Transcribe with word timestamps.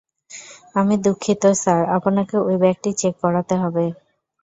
আমি 0.75 0.95
দুঃখিত, 1.05 1.43
স্যার, 1.61 1.81
আপনাকে 1.97 2.35
ওই 2.41 2.55
ব্যাগটি 2.61 2.89
চেক 2.99 3.13
করাতে 3.23 3.55
হবে। 3.63 3.85